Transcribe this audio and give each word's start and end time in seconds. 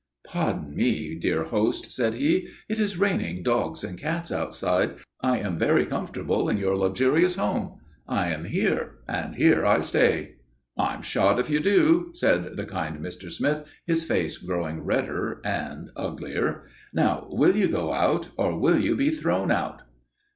"Pardon 0.25 0.75
me, 0.75 1.13
dear 1.13 1.43
host," 1.43 1.91
said 1.91 2.15
he. 2.15 2.47
"It 2.67 2.79
is 2.79 2.97
raining 2.97 3.43
dogs 3.43 3.83
and 3.83 3.99
cats 3.99 4.31
outside. 4.31 4.95
I 5.21 5.37
am 5.37 5.59
very 5.59 5.85
comfortable 5.85 6.49
in 6.49 6.57
your 6.57 6.75
luxurious 6.75 7.35
home. 7.35 7.77
I 8.07 8.29
am 8.29 8.45
here, 8.45 8.95
and 9.07 9.35
here 9.35 9.63
I 9.63 9.81
stay." 9.81 10.37
"I'm 10.75 11.03
shot 11.03 11.37
if 11.39 11.51
you 11.51 11.59
do," 11.59 12.09
said 12.15 12.57
the 12.57 12.65
kind 12.65 12.97
Mr. 12.97 13.29
Smith, 13.31 13.71
his 13.85 14.03
face 14.03 14.39
growing 14.39 14.81
redder 14.81 15.39
and 15.45 15.91
uglier. 15.95 16.63
"Now, 16.91 17.27
will 17.29 17.55
you 17.55 17.67
go 17.67 17.93
out, 17.93 18.29
or 18.37 18.57
will 18.57 18.79
you 18.79 18.95
be 18.95 19.11
thrown 19.11 19.51
out?" 19.51 19.83